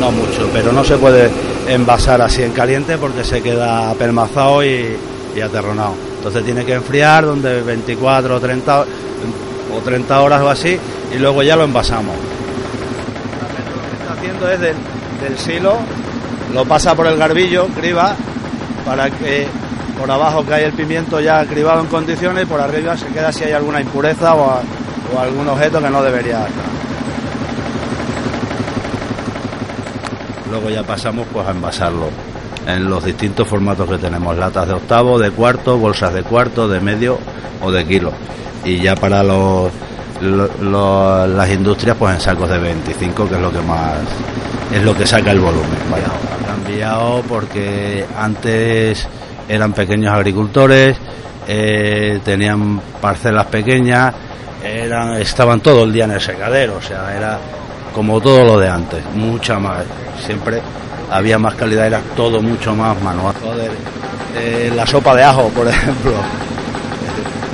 No 0.00 0.10
mucho, 0.12 0.48
pero 0.52 0.72
no 0.72 0.84
se 0.84 0.96
puede 0.96 1.28
envasar 1.68 2.22
así 2.22 2.42
en 2.42 2.52
caliente 2.52 2.96
porque 2.98 3.24
se 3.24 3.42
queda 3.42 3.90
apelmazado 3.90 4.64
y, 4.64 4.96
y 5.36 5.40
aterronado. 5.40 5.94
Entonces 6.18 6.44
tiene 6.44 6.64
que 6.64 6.74
enfriar 6.74 7.26
donde 7.26 7.60
24 7.62 8.36
o 8.36 8.40
30, 8.40 8.80
o 8.80 9.80
30 9.84 10.20
horas 10.20 10.40
o 10.42 10.48
así 10.48 10.78
y 11.14 11.18
luego 11.18 11.42
ya 11.42 11.56
lo 11.56 11.64
envasamos. 11.64 12.14
Lo 12.14 13.90
que 13.90 14.02
está 14.02 14.12
haciendo 14.14 14.48
es 14.50 14.60
del, 14.60 14.76
del 15.28 15.38
silo, 15.38 15.76
lo 16.54 16.64
pasa 16.64 16.94
por 16.94 17.06
el 17.08 17.16
garbillo, 17.16 17.66
criba, 17.68 18.14
para 18.88 19.10
que 19.10 19.46
por 19.98 20.10
abajo 20.10 20.42
cae 20.48 20.64
el 20.64 20.72
pimiento 20.72 21.20
ya 21.20 21.44
cribado 21.44 21.80
en 21.80 21.88
condiciones 21.88 22.44
y 22.44 22.46
por 22.46 22.58
arriba 22.58 22.96
se 22.96 23.06
queda 23.08 23.30
si 23.30 23.44
hay 23.44 23.52
alguna 23.52 23.82
impureza 23.82 24.34
o, 24.34 24.62
o 25.14 25.20
algún 25.20 25.46
objeto 25.46 25.82
que 25.82 25.90
no 25.90 26.02
debería 26.02 26.46
estar. 26.46 26.64
Luego 30.50 30.70
ya 30.70 30.82
pasamos 30.84 31.26
pues 31.30 31.46
a 31.46 31.50
envasarlo 31.50 32.08
en 32.66 32.88
los 32.88 33.04
distintos 33.04 33.46
formatos 33.46 33.90
que 33.90 33.98
tenemos, 33.98 34.34
latas 34.38 34.68
de 34.68 34.72
octavo, 34.72 35.18
de 35.18 35.32
cuarto, 35.32 35.76
bolsas 35.76 36.14
de 36.14 36.22
cuarto, 36.22 36.66
de 36.66 36.80
medio 36.80 37.18
o 37.62 37.70
de 37.70 37.84
kilo. 37.84 38.12
Y 38.64 38.80
ya 38.80 38.94
para 38.94 39.22
los, 39.22 39.70
las 40.20 41.50
industrias 41.50 41.96
pues 41.98 42.14
en 42.14 42.20
sacos 42.20 42.50
de 42.50 42.58
25, 42.58 43.28
que 43.28 43.34
es 43.34 43.40
lo 43.40 43.52
que 43.52 43.60
más 43.60 43.98
es 44.72 44.82
lo 44.82 44.94
que 44.94 45.06
saca 45.06 45.30
el 45.30 45.40
volumen. 45.40 45.78
Ha 46.42 46.46
cambiado 46.46 47.22
porque 47.28 48.04
antes 48.16 49.06
eran 49.48 49.72
pequeños 49.72 50.12
agricultores, 50.12 50.96
eh, 51.46 52.20
tenían 52.24 52.80
parcelas 53.00 53.46
pequeñas, 53.46 54.14
eran, 54.62 55.14
estaban 55.14 55.60
todo 55.60 55.84
el 55.84 55.92
día 55.92 56.04
en 56.04 56.12
el 56.12 56.20
secadero, 56.20 56.76
o 56.76 56.82
sea, 56.82 57.16
era 57.16 57.38
como 57.94 58.20
todo 58.20 58.44
lo 58.44 58.58
de 58.58 58.68
antes, 58.68 59.02
mucha 59.14 59.58
más, 59.58 59.84
siempre 60.24 60.60
había 61.10 61.38
más 61.38 61.54
calidad, 61.54 61.86
era 61.86 62.00
todo 62.14 62.42
mucho 62.42 62.74
más 62.74 63.00
manual. 63.02 63.34
Joder, 63.42 63.70
eh, 64.36 64.70
la 64.74 64.86
sopa 64.86 65.16
de 65.16 65.24
ajo, 65.24 65.48
por 65.48 65.66
ejemplo, 65.68 66.12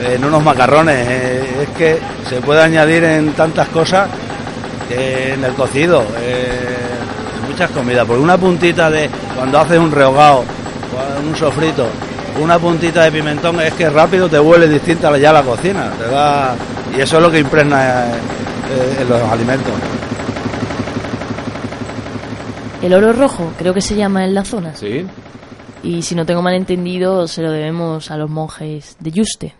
en 0.02 0.24
unos 0.24 0.42
macarrones, 0.42 1.06
eh, 1.08 1.62
es 1.62 1.68
que 1.70 1.98
se 2.28 2.40
puede 2.40 2.62
añadir 2.62 3.04
en 3.04 3.32
tantas 3.32 3.68
cosas 3.68 4.08
que 4.88 5.34
en 5.34 5.44
el 5.44 5.52
cocido, 5.54 6.04
eh, 6.20 6.76
muchas 7.48 7.70
comidas, 7.70 8.06
porque 8.06 8.22
una 8.22 8.36
puntita 8.38 8.90
de, 8.90 9.08
cuando 9.36 9.58
haces 9.58 9.78
un 9.78 9.92
rehogado, 9.92 10.44
un 11.26 11.36
sofrito, 11.36 11.86
una 12.40 12.58
puntita 12.58 13.04
de 13.04 13.12
pimentón 13.12 13.60
es 13.60 13.72
que 13.74 13.88
rápido 13.88 14.28
te 14.28 14.38
huele 14.38 14.68
distinta 14.68 15.16
ya 15.18 15.32
la 15.32 15.42
cocina, 15.42 15.90
te 15.98 16.10
da, 16.10 16.54
y 16.96 17.00
eso 17.00 17.16
es 17.16 17.22
lo 17.22 17.30
que 17.30 17.38
impregna 17.38 18.06
eh, 18.06 18.10
eh, 18.70 18.98
en 19.02 19.08
los 19.08 19.22
alimentos. 19.22 19.72
El 22.82 22.92
oro 22.92 23.12
rojo, 23.12 23.52
creo 23.56 23.72
que 23.72 23.80
se 23.80 23.94
llama 23.94 24.24
en 24.24 24.34
la 24.34 24.44
zona. 24.44 24.74
Sí. 24.74 25.06
Y 25.82 26.02
si 26.02 26.14
no 26.14 26.26
tengo 26.26 26.42
mal 26.42 26.54
entendido, 26.54 27.26
se 27.28 27.42
lo 27.42 27.50
debemos 27.50 28.10
a 28.10 28.16
los 28.16 28.28
monjes 28.28 28.96
de 29.00 29.10
Yuste, 29.10 29.54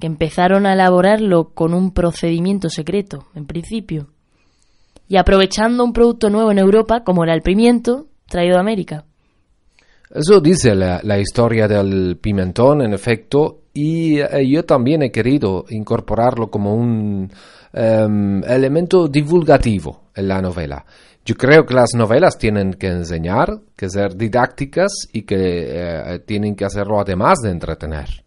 que 0.00 0.06
empezaron 0.06 0.66
a 0.66 0.72
elaborarlo 0.72 1.50
con 1.50 1.74
un 1.74 1.92
procedimiento 1.92 2.68
secreto, 2.70 3.26
en 3.34 3.46
principio. 3.46 4.08
Y 5.06 5.16
aprovechando 5.16 5.84
un 5.84 5.92
producto 5.92 6.30
nuevo 6.30 6.50
en 6.50 6.58
Europa, 6.58 7.04
como 7.04 7.22
era 7.22 7.34
el 7.34 7.42
pimiento, 7.42 8.06
traído 8.26 8.54
de 8.54 8.60
América. 8.60 9.04
Eso 10.12 10.40
dice 10.40 10.74
la, 10.74 11.18
historia 11.18 11.68
del 11.68 12.16
pimentón, 12.20 12.82
en 12.82 12.92
efecto, 12.92 13.60
y 13.72 14.18
eh, 14.18 14.48
yo 14.48 14.64
también 14.64 15.02
he 15.02 15.12
querido 15.12 15.66
incorporarlo 15.68 16.50
como 16.50 16.74
un 16.74 17.30
em, 17.72 18.42
elemento 18.42 19.06
divulgativo 19.06 20.10
en 20.16 20.26
la 20.26 20.40
novela. 20.42 20.84
Yo 21.24 21.36
creo 21.36 21.64
que 21.64 21.74
las 21.74 21.90
novelas 21.94 22.38
tienen 22.38 22.74
que 22.74 22.88
enseñar, 22.88 23.60
que 23.76 23.88
ser 23.88 24.16
didácticas 24.16 25.08
y 25.12 25.22
que 25.22 25.36
eh, 25.36 26.18
tienen 26.26 26.56
que 26.56 26.64
hacerlo 26.64 26.98
además 26.98 27.38
de 27.42 27.50
entretener. 27.50 28.24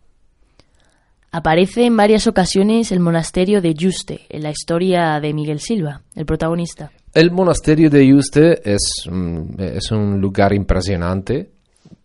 Aparece 1.35 1.87
en 1.87 1.97
varias 1.97 2.27
ocasiones 2.27 2.91
el 2.91 2.99
monasterio 2.99 3.59
de 3.59 3.73
Yuste, 3.73 4.21
en 4.29 4.43
la 4.43 4.51
historia 4.51 5.19
de 5.19 5.33
Miguel 5.33 5.59
Silva, 5.59 6.03
el 6.13 6.27
protagonista. 6.27 6.91
El 7.11 7.31
monasterio 7.31 7.89
de 7.89 8.05
Yuste 8.05 8.61
es, 8.71 9.07
mm, 9.09 9.59
es 9.59 9.91
un 9.91 10.21
lugar 10.21 10.53
impresionante 10.53 11.49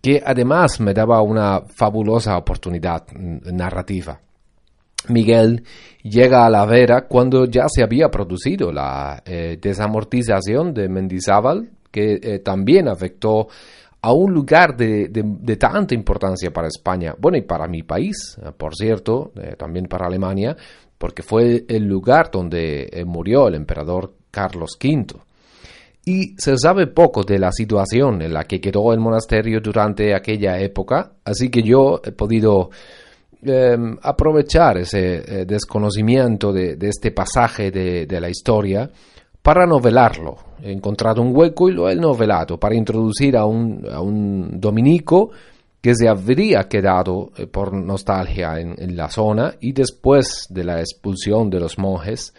que 0.01 0.23
además 0.25 0.81
me 0.81 0.95
daba 0.95 1.21
una 1.21 1.61
fabulosa 1.61 2.39
oportunidad 2.39 3.05
mm, 3.13 3.55
narrativa. 3.55 4.19
Miguel 5.11 5.63
llega 6.03 6.47
a 6.47 6.51
la 6.51 6.65
vera 6.65 7.07
cuando 7.07 7.45
ya 7.45 7.67
se 7.69 7.83
había 7.83 8.09
producido 8.09 8.73
la 8.73 9.23
eh, 9.27 9.59
desamortización 9.61 10.73
de 10.73 10.89
Mendizábal, 10.89 11.69
que 11.91 12.19
eh, 12.23 12.39
también 12.39 12.89
afectó 12.89 13.49
a 14.01 14.13
un 14.13 14.33
lugar 14.33 14.77
de, 14.77 15.09
de- 15.09 15.25
de 15.25 15.57
tanta 15.57 15.95
importancia 15.95 16.53
para 16.53 16.69
España, 16.69 17.15
bueno, 17.19 17.37
y 17.39 17.43
para 17.43 17.67
mi 17.67 17.83
país, 17.83 18.39
eh, 18.43 18.53
por 18.57 18.75
cierto, 18.77 19.33
eh, 19.37 19.57
también 19.59 19.87
para 19.87 20.07
Alemania, 20.07 20.57
porque 20.97 21.23
fue 21.23 21.65
el 21.69 21.85
lugar 21.85 22.31
donde 22.31 22.89
eh, 22.93 23.05
murió 23.05 23.49
el 23.49 23.55
emperador 23.55 24.15
Carlos 24.31 24.79
V. 24.83 25.07
Y 26.05 26.35
se 26.39 26.57
sabe 26.57 26.87
poco 26.87 27.23
de 27.23 27.39
la 27.39 27.51
situación 27.53 28.23
en 28.23 28.33
la 28.33 28.45
que 28.45 28.61
quedó 28.61 28.93
el 28.93 29.01
monasterio 29.01 29.61
durante 29.61 30.15
aquella 30.15 30.59
época, 30.59 31.13
así 31.25 31.51
que 31.51 31.63
yo 31.63 32.01
he 32.05 32.13
podido 32.13 32.71
eh, 33.43 33.77
aprovechar 34.03 34.79
ese 34.79 35.45
desconocimiento 35.45 36.53
de, 36.53 36.77
de 36.77 36.89
este 36.89 37.11
pasaje 37.11 37.71
de 37.71 38.21
la 38.21 38.31
historia 38.31 38.91
para 39.43 39.67
novelarlo. 39.67 40.37
He 40.63 40.73
encontrado 40.73 41.23
un 41.23 41.35
hueco 41.35 41.69
y 41.69 41.73
lo 41.73 41.89
he 41.89 41.97
novelado 41.97 42.59
para 42.59 42.75
introducir 42.75 43.37
a 43.37 43.45
un, 43.47 43.87
a 43.91 44.01
un 44.01 44.61
dominico 44.61 45.31
que 45.81 45.95
se 45.95 46.09
habría 46.09 46.69
quedado 46.69 47.31
eh, 47.37 47.47
por 47.47 47.73
nostalgia 47.73 48.59
en, 48.59 48.75
en 48.79 48.97
la 48.97 49.09
zona 49.09 49.55
y 49.61 49.73
después 49.73 50.47
de 50.51 50.65
la 50.65 50.81
expulsión 50.81 51.51
de 51.51 51.61
los 51.61 51.79
monjes 51.79 52.35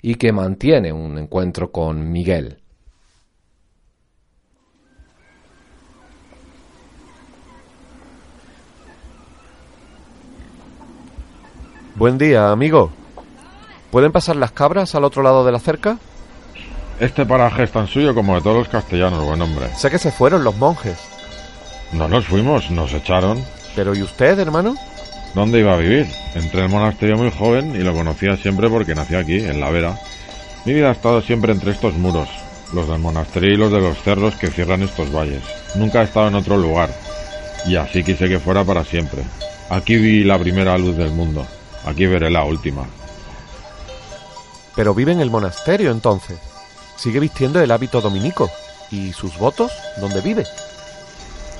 y 0.00 0.14
que 0.14 0.32
mantiene 0.32 0.92
un 0.92 1.18
encuentro 1.18 1.70
con 1.70 2.10
Miguel. 2.10 2.58
Buen 11.98 12.16
día, 12.16 12.52
amigo. 12.52 12.92
¿Pueden 13.90 14.12
pasar 14.12 14.36
las 14.36 14.52
cabras 14.52 14.94
al 14.94 15.02
otro 15.02 15.22
lado 15.24 15.44
de 15.44 15.50
la 15.50 15.58
cerca? 15.58 15.98
Este 17.00 17.24
paraje 17.24 17.62
es 17.62 17.70
tan 17.70 17.86
suyo 17.86 18.12
como 18.12 18.34
de 18.34 18.40
todos 18.40 18.56
los 18.56 18.68
castellanos, 18.68 19.24
buen 19.24 19.40
hombre. 19.40 19.68
Sé 19.76 19.88
que 19.88 20.00
se 20.00 20.10
fueron 20.10 20.42
los 20.42 20.56
monjes. 20.56 20.98
No 21.92 22.08
nos 22.08 22.26
fuimos, 22.26 22.72
nos 22.72 22.92
echaron. 22.92 23.40
¿Pero 23.76 23.94
y 23.94 24.02
usted, 24.02 24.36
hermano? 24.38 24.74
¿Dónde 25.32 25.60
iba 25.60 25.74
a 25.74 25.76
vivir? 25.76 26.08
Entré 26.34 26.62
al 26.62 26.70
monasterio 26.70 27.16
muy 27.16 27.30
joven 27.30 27.76
y 27.76 27.84
lo 27.84 27.94
conocía 27.94 28.36
siempre 28.36 28.68
porque 28.68 28.96
nací 28.96 29.14
aquí, 29.14 29.36
en 29.36 29.60
la 29.60 29.70
Vera. 29.70 29.96
Mi 30.64 30.74
vida 30.74 30.88
ha 30.88 30.92
estado 30.92 31.22
siempre 31.22 31.52
entre 31.52 31.70
estos 31.70 31.94
muros, 31.94 32.28
los 32.72 32.88
del 32.88 32.98
monasterio 32.98 33.52
y 33.52 33.56
los 33.56 33.70
de 33.70 33.80
los 33.80 34.02
cerros 34.02 34.34
que 34.34 34.48
cierran 34.48 34.82
estos 34.82 35.14
valles. 35.14 35.44
Nunca 35.76 36.00
he 36.00 36.04
estado 36.04 36.26
en 36.26 36.34
otro 36.34 36.56
lugar. 36.56 36.90
Y 37.64 37.76
así 37.76 38.02
quise 38.02 38.28
que 38.28 38.40
fuera 38.40 38.64
para 38.64 38.84
siempre. 38.84 39.22
Aquí 39.70 39.96
vi 39.96 40.24
la 40.24 40.38
primera 40.38 40.76
luz 40.76 40.96
del 40.96 41.10
mundo. 41.10 41.46
Aquí 41.84 42.06
veré 42.06 42.28
la 42.28 42.44
última. 42.44 42.86
Pero 44.74 44.94
vive 44.94 45.12
en 45.12 45.20
el 45.20 45.30
monasterio 45.30 45.92
entonces. 45.92 46.47
Sigue 46.98 47.20
vistiendo 47.20 47.60
el 47.60 47.70
hábito 47.70 48.00
dominico. 48.00 48.50
¿Y 48.90 49.12
sus 49.12 49.38
votos? 49.38 49.72
¿Dónde 50.00 50.20
vive? 50.20 50.44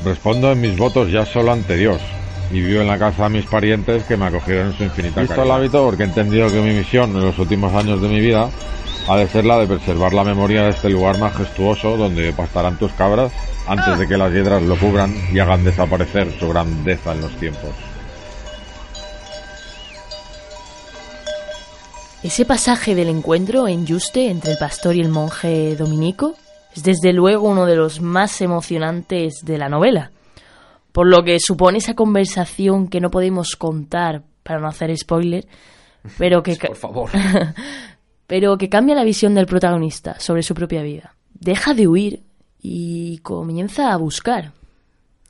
Respondo 0.04 0.50
en 0.50 0.60
mis 0.60 0.76
votos 0.76 1.10
ya 1.12 1.24
solo 1.24 1.52
ante 1.52 1.76
Dios. 1.76 2.00
Y 2.50 2.60
vivo 2.60 2.80
en 2.80 2.88
la 2.88 2.98
casa 2.98 3.24
de 3.24 3.30
mis 3.30 3.46
parientes 3.46 4.02
que 4.04 4.16
me 4.16 4.26
acogieron 4.26 4.68
en 4.68 4.76
su 4.76 4.82
infinita 4.82 5.20
Visto 5.20 5.42
el 5.42 5.50
hábito 5.50 5.84
porque 5.84 6.02
he 6.02 6.06
entendido 6.06 6.50
que 6.50 6.60
mi 6.60 6.72
misión 6.72 7.10
en 7.10 7.20
los 7.20 7.38
últimos 7.38 7.72
años 7.74 8.00
de 8.00 8.08
mi 8.08 8.20
vida 8.20 8.48
ha 9.06 9.16
de 9.16 9.28
ser 9.28 9.44
la 9.44 9.58
de 9.58 9.66
preservar 9.66 10.12
la 10.12 10.24
memoria 10.24 10.64
de 10.64 10.70
este 10.70 10.90
lugar 10.90 11.18
majestuoso 11.18 11.96
donde 11.96 12.32
pastarán 12.32 12.78
tus 12.78 12.92
cabras 12.92 13.32
antes 13.66 13.98
de 13.98 14.08
que 14.08 14.16
las 14.16 14.32
hiedras 14.32 14.62
lo 14.62 14.76
cubran 14.76 15.14
y 15.32 15.38
hagan 15.38 15.62
desaparecer 15.62 16.32
su 16.38 16.48
grandeza 16.48 17.12
en 17.12 17.20
los 17.20 17.36
tiempos. 17.36 17.87
Ese 22.20 22.44
pasaje 22.44 22.96
del 22.96 23.10
encuentro 23.10 23.68
en 23.68 23.86
Juste 23.86 24.28
entre 24.28 24.50
el 24.50 24.58
pastor 24.58 24.96
y 24.96 25.00
el 25.00 25.08
monje 25.08 25.76
dominico 25.76 26.34
es 26.74 26.82
desde 26.82 27.12
luego 27.12 27.48
uno 27.48 27.64
de 27.64 27.76
los 27.76 28.00
más 28.00 28.40
emocionantes 28.40 29.44
de 29.44 29.56
la 29.56 29.68
novela, 29.68 30.10
por 30.90 31.06
lo 31.06 31.22
que 31.22 31.38
supone 31.38 31.78
esa 31.78 31.94
conversación 31.94 32.88
que 32.88 33.00
no 33.00 33.12
podemos 33.12 33.54
contar 33.54 34.24
para 34.42 34.58
no 34.58 34.66
hacer 34.66 34.96
spoiler, 34.98 35.46
pero 36.18 36.42
que 36.42 36.56
por 36.56 36.74
favor, 36.74 37.10
pero 38.26 38.58
que 38.58 38.68
cambia 38.68 38.96
la 38.96 39.04
visión 39.04 39.36
del 39.36 39.46
protagonista 39.46 40.18
sobre 40.18 40.42
su 40.42 40.54
propia 40.54 40.82
vida. 40.82 41.14
Deja 41.34 41.72
de 41.72 41.86
huir 41.86 42.24
y 42.60 43.18
comienza 43.18 43.92
a 43.92 43.96
buscar, 43.96 44.52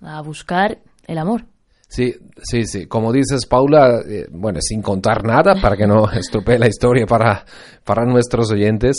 a 0.01 0.23
buscar 0.23 0.79
el 1.07 1.19
amor. 1.19 1.45
Sí, 1.89 2.15
sí, 2.43 2.65
sí. 2.65 2.87
Como 2.87 3.13
dices, 3.13 3.47
Paula, 3.47 4.03
eh, 4.07 4.27
bueno, 4.31 4.61
sin 4.61 4.83
contar 4.83 5.25
nada 5.25 5.55
para 5.61 5.77
que 5.77 5.87
no 5.87 6.11
estropee 6.13 6.59
la 6.59 6.69
historia 6.69 7.07
para, 7.07 7.45
para 7.83 8.05
nuestros 8.05 8.53
oyentes, 8.53 8.99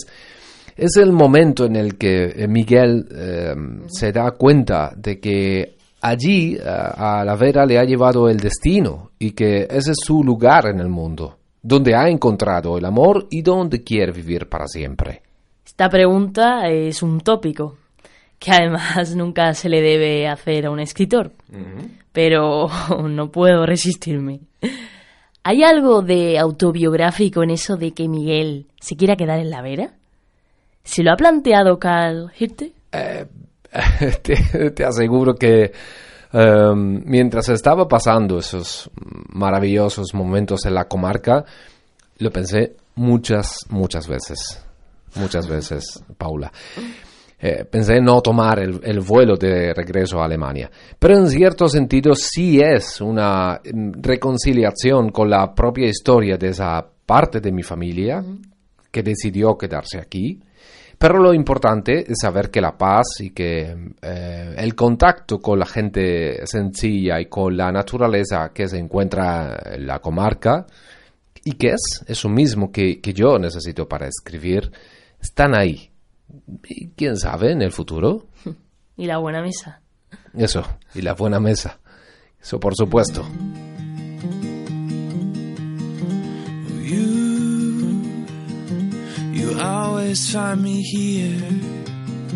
es 0.76 0.98
el 0.98 1.12
momento 1.12 1.66
en 1.66 1.76
el 1.76 1.98
que 1.98 2.26
eh, 2.36 2.48
Miguel 2.48 3.08
eh, 3.12 3.54
se 3.88 4.12
da 4.12 4.32
cuenta 4.32 4.92
de 4.96 5.20
que 5.20 5.78
allí 6.02 6.58
a 6.66 7.24
la 7.26 7.36
Vera 7.36 7.66
le 7.66 7.78
ha 7.78 7.84
llevado 7.84 8.30
el 8.30 8.38
destino 8.38 9.12
y 9.20 9.32
que 9.32 9.68
ese 9.70 9.92
es 9.92 9.98
su 10.02 10.24
lugar 10.24 10.68
en 10.68 10.80
el 10.80 10.88
mundo, 10.88 11.38
donde 11.62 11.94
ha 11.94 12.08
encontrado 12.10 12.78
el 12.78 12.86
amor 12.86 13.28
y 13.30 13.42
donde 13.42 13.84
quiere 13.84 14.14
vivir 14.14 14.48
para 14.48 14.66
siempre. 14.66 15.22
Esta 15.66 15.90
pregunta 15.90 16.70
es 16.70 17.04
un 17.04 17.20
tópico 17.20 17.76
que 18.40 18.52
además 18.52 19.16
nunca 19.16 19.54
se 19.54 19.70
le 19.70 19.82
debe 19.82 20.28
hacer 20.28 20.66
a 20.66 20.72
un 20.72 20.80
escritor 20.80 21.32
pero 22.12 22.68
no 23.10 23.32
puedo 23.32 23.66
resistirme. 23.66 24.42
¿Hay 25.44 25.64
algo 25.64 26.02
de 26.02 26.38
autobiográfico 26.38 27.44
en 27.44 27.52
eso 27.52 27.78
de 27.78 27.94
que 27.94 28.08
Miguel 28.08 28.68
se 28.80 28.96
quiera 28.96 29.16
quedar 29.16 29.40
en 29.40 29.50
la 29.50 29.62
vera? 29.62 29.94
¿Se 30.84 31.04
lo 31.04 31.12
ha 31.12 31.16
planteado 31.16 31.80
Carl 31.80 32.32
Hirte? 32.38 32.74
Eh, 32.92 33.26
te, 34.76 34.84
aseguro 34.84 35.36
que 35.36 35.72
em, 36.34 37.04
mientras 37.06 37.50
estaba 37.50 37.88
pasando 37.88 38.40
esos 38.40 38.90
maravillosos 39.30 40.14
momentos 40.14 40.66
en 40.66 40.74
la 40.74 40.86
comarca, 40.86 41.46
lo 42.18 42.32
pensé 42.32 42.76
muchas, 42.96 43.60
muchas 43.70 44.08
veces. 44.08 44.64
Muchas 45.16 45.48
veces, 45.48 46.04
Paula. 46.18 46.52
Eh, 47.42 47.64
pensé 47.64 48.02
no 48.02 48.22
tomar 48.22 48.60
el, 48.60 49.00
vuelo 49.00 49.38
de 49.38 49.74
regreso 49.74 50.20
a 50.20 50.26
Alemania. 50.26 50.70
Pero 51.00 51.18
en 51.18 51.30
cierto 51.30 51.70
sentido 51.70 52.14
sí 52.14 52.60
es 52.60 53.00
una 53.00 53.62
mm, 53.64 54.02
reconciliación 54.02 55.10
con 55.12 55.30
la 55.30 55.54
propia 55.56 55.88
historia 55.88 56.38
de 56.38 56.50
esa 56.50 56.86
parte 57.06 57.40
de 57.40 57.52
mi 57.54 57.64
familia 57.64 58.22
que 58.92 59.04
decidió 59.04 59.58
quedarse 59.58 60.00
aquí. 60.00 60.38
Pero 60.98 61.20
lo 61.20 61.34
importante 61.34 62.12
es 62.12 62.18
saber 62.22 62.52
que 62.52 62.60
la 62.60 62.78
paz 62.78 63.08
y 63.22 63.30
que 63.30 63.74
eh, 64.02 64.56
el 64.58 64.76
contacto 64.76 65.40
con 65.40 65.60
la 65.60 65.66
gente 65.66 66.46
sencilla 66.46 67.22
y 67.22 67.28
con 67.28 67.56
la 67.56 67.72
naturaleza 67.72 68.52
que 68.54 68.68
se 68.68 68.80
encuentra 68.80 69.58
en 69.76 69.88
la 69.88 70.00
comarca 70.00 70.66
y 71.46 71.54
que 71.54 71.70
es 71.70 72.04
eso 72.06 72.28
mismo 72.28 72.70
que, 72.70 73.00
que 73.00 73.14
yo 73.14 73.40
necesito 73.40 73.88
para 73.88 74.08
escribir, 74.08 74.70
están 75.22 75.58
ahí 75.58 75.89
y 76.68 76.90
quién 76.90 77.18
sabe 77.18 77.52
en 77.52 77.62
el 77.62 77.72
futuro. 77.72 78.28
Y 78.98 79.06
la 79.06 79.18
buena 79.18 79.42
mesa. 79.42 79.82
Eso, 80.34 80.62
y 80.94 81.02
la 81.02 81.14
buena 81.14 81.40
mesa. 81.40 81.80
Eso 82.42 82.60
por 82.60 82.76
supuesto. 82.76 83.26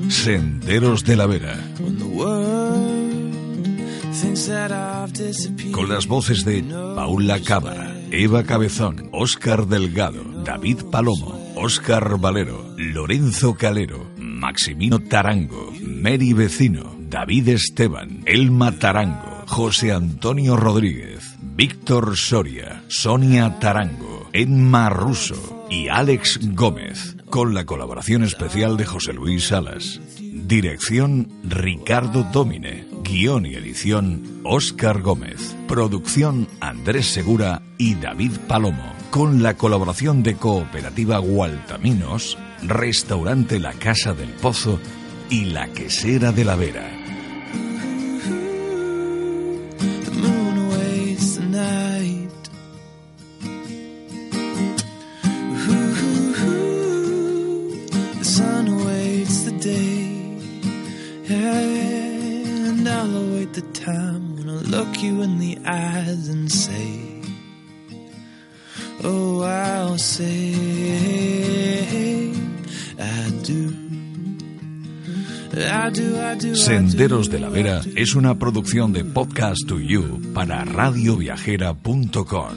Senderos 0.10 1.03
de 1.03 1.15
la 1.17 1.25
Vera. 1.25 1.58
Con 5.71 5.89
las 5.89 6.08
voces 6.08 6.45
de 6.45 6.63
Paula 6.95 7.39
Cámara, 7.41 7.95
Eva 8.12 8.43
Cabezón, 8.43 9.10
Óscar 9.12 9.67
Delgado, 9.67 10.23
David 10.43 10.84
Palomo, 10.91 11.42
Óscar 11.56 12.20
Valero, 12.20 12.74
Lorenzo 12.78 13.56
Calero, 13.56 14.12
Maximino 14.18 15.00
Tarango, 15.00 15.72
Mary 15.82 16.34
Vecino, 16.34 16.96
David 17.00 17.50
Esteban, 17.50 18.24
Elma 18.26 18.72
Tarango, 18.72 19.44
José 19.48 19.92
Antonio 19.92 20.56
Rodríguez, 20.56 21.36
Víctor 21.39 22.18
Soria, 22.18 22.84
Sonia 22.88 23.60
Tarango, 23.60 24.30
Emma 24.34 24.89
Russo 24.89 25.66
y 25.70 25.89
Alex 25.89 26.39
Gómez, 26.54 27.18
con 27.30 27.54
la 27.54 27.66
colaboración 27.66 28.24
especial 28.24 28.78
de 28.78 28.86
José 28.86 29.13
Luis 29.13 29.48
Salas. 29.48 30.02
Dirección 30.20 31.30
Ricardo 31.44 32.24
Domine. 32.32 32.86
Guión 33.04 33.46
y 33.46 33.56
edición 33.56 34.42
Óscar 34.44 35.02
Gómez. 35.02 35.56
Producción 35.68 36.48
Andrés 36.60 37.08
Segura 37.08 37.62
y 37.78 37.96
David 37.96 38.32
Palomo. 38.48 39.03
Con 39.13 39.43
la 39.43 39.54
colaboración 39.54 40.23
de 40.23 40.38
Cooperativa 40.38 41.19
Gualtaminos, 41.19 42.36
Restaurante 42.63 43.60
La 43.60 43.73
Casa 43.73 44.15
del 44.15 44.30
Pozo 44.30 44.80
y 45.30 45.45
La 45.45 45.67
Quesera 45.67 46.32
de 46.32 46.43
la 46.43 46.56
Vera. 46.56 47.03
Senderos 76.56 77.30
de 77.30 77.39
la 77.39 77.50
Vera 77.50 77.82
es 77.96 78.16
una 78.16 78.39
producción 78.39 78.92
de 78.92 79.06
Podcast 79.06 79.68
to 79.68 79.80
You 79.80 80.34
para 80.34 80.66
radioviajera.com. 80.66 82.56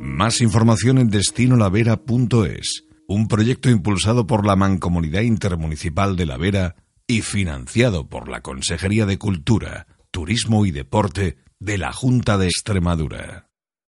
Más 0.00 0.40
información 0.40 0.98
en 0.98 1.10
destinolavera.es, 1.10 2.84
un 3.06 3.28
proyecto 3.28 3.70
impulsado 3.70 4.26
por 4.26 4.44
la 4.44 4.56
Mancomunidad 4.56 5.22
Intermunicipal 5.22 6.16
de 6.16 6.26
La 6.26 6.36
Vera 6.36 6.74
y 7.06 7.22
financiado 7.22 8.08
por 8.08 8.28
la 8.28 8.40
Consejería 8.40 9.06
de 9.06 9.16
Cultura, 9.16 9.86
Turismo 10.10 10.66
y 10.66 10.72
Deporte 10.72 11.36
de 11.60 11.78
la 11.78 11.92
Junta 11.92 12.36
de 12.36 12.46
Extremadura. 12.46 13.47